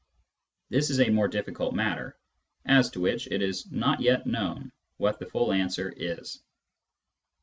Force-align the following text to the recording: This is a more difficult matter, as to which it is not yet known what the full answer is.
This 0.69 0.89
is 0.89 0.99
a 0.99 1.11
more 1.11 1.27
difficult 1.27 1.75
matter, 1.75 2.17
as 2.65 2.89
to 2.89 2.99
which 2.99 3.27
it 3.27 3.43
is 3.43 3.71
not 3.71 4.01
yet 4.01 4.25
known 4.25 4.71
what 4.97 5.19
the 5.19 5.27
full 5.27 5.53
answer 5.53 5.93
is. 5.95 6.41